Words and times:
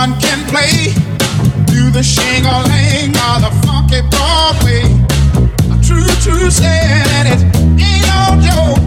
one 0.00 0.18
can 0.18 0.40
play. 0.48 0.94
Do 1.66 1.90
the 1.90 2.02
shingle-ling 2.02 3.12
or 3.26 3.36
the 3.44 3.52
funky 3.64 4.00
Broadway. 4.08 4.82
True, 5.86 6.12
true, 6.24 6.50
said 6.50 7.26
it 7.26 7.40
ain't 7.78 8.06
no 8.08 8.20
joke. 8.46 8.79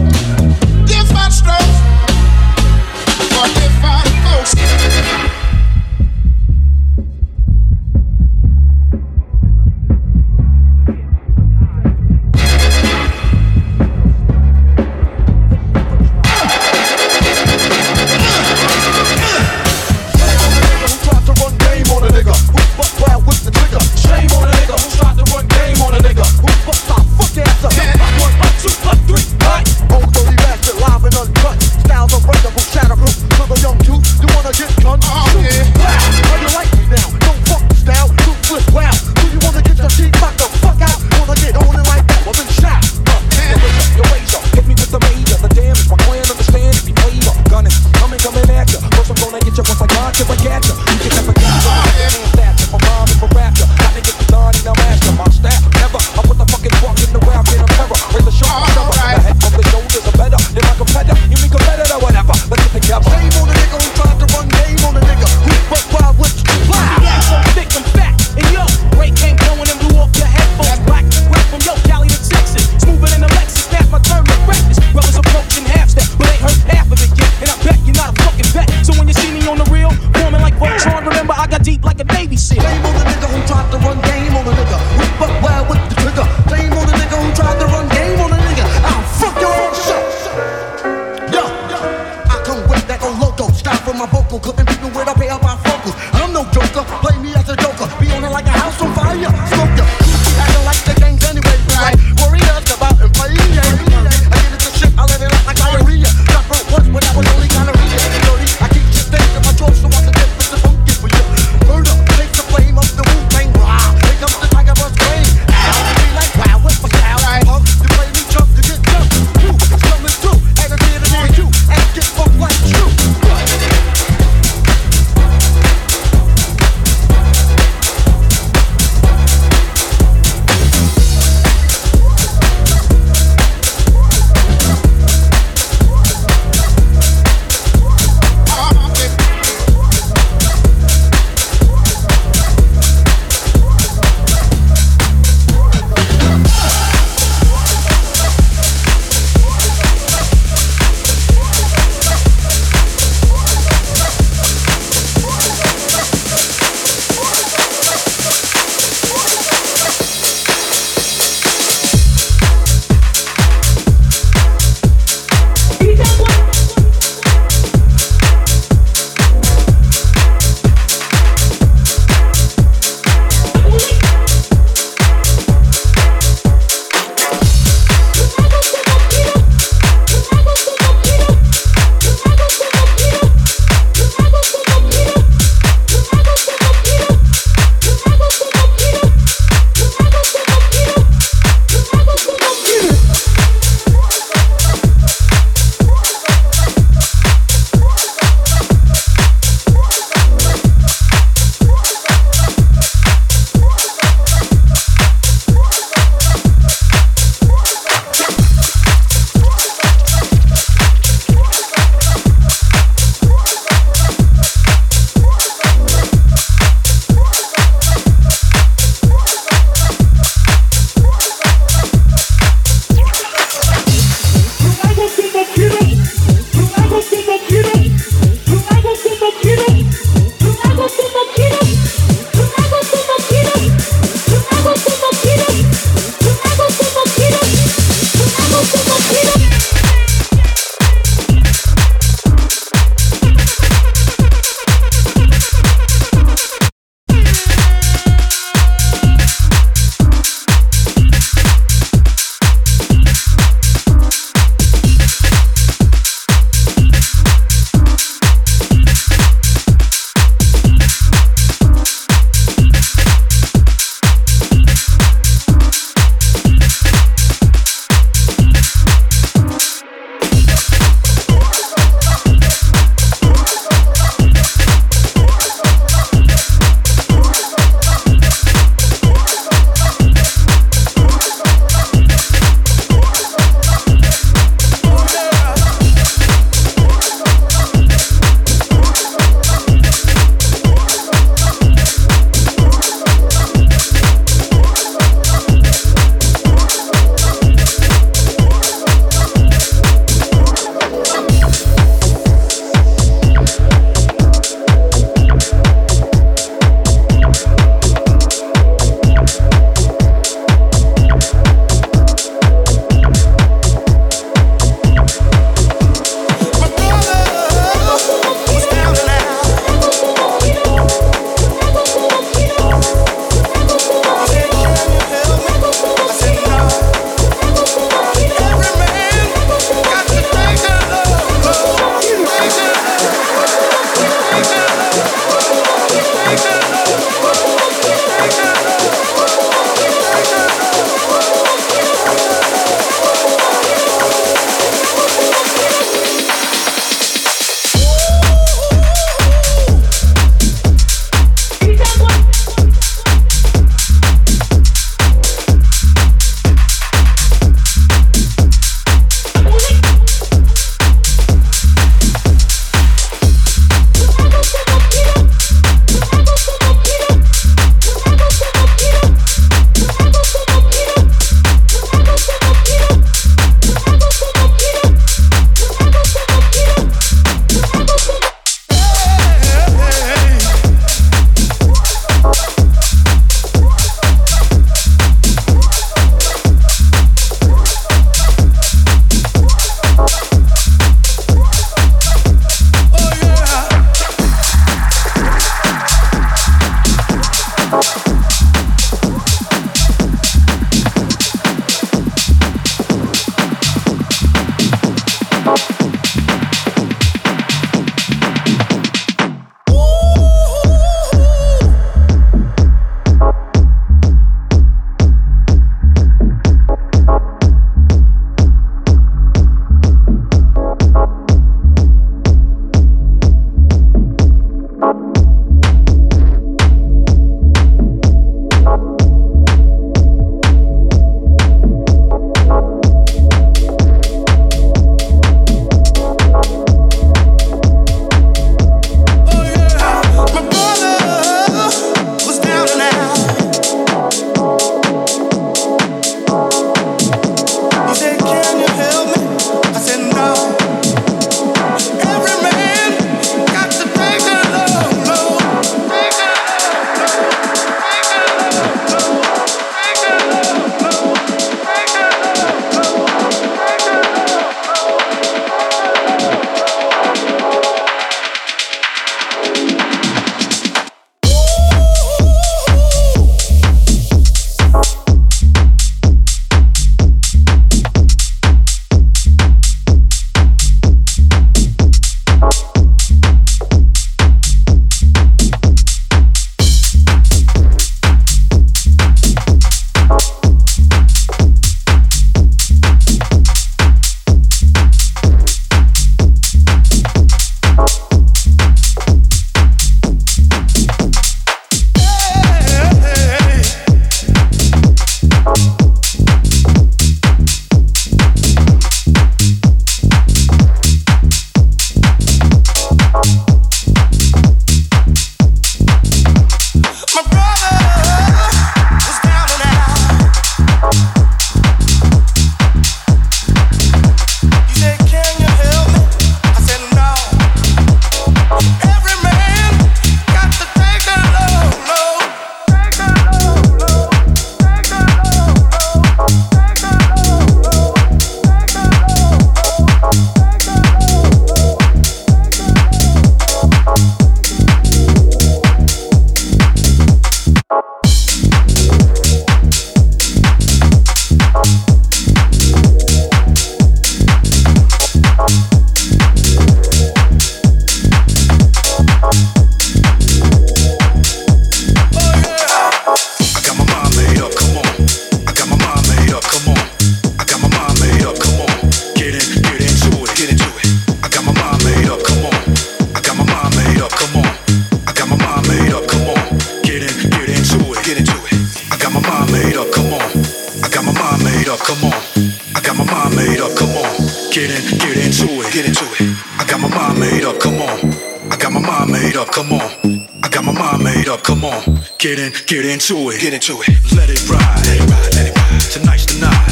Get 592.18 592.38
in, 592.38 592.52
get 592.66 592.84
into 592.84 593.30
it. 593.30 593.40
Get 593.40 593.54
into 593.54 593.80
it. 593.80 593.88
Let 594.14 594.28
it 594.28 594.46
ride. 594.50 594.84
Let 594.86 595.00
it 595.00 595.10
ride. 595.10 595.34
Let 595.34 595.46
it 595.48 595.56
ride. 595.56 595.80
Tonight's 595.80 596.26
the 596.26 596.40
night. 596.40 596.63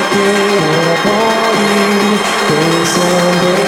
Thank 0.00 0.12
you. 3.62 3.67